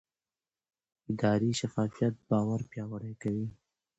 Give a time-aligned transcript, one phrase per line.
[1.09, 3.47] اداري شفافیت باور پیاوړی کوي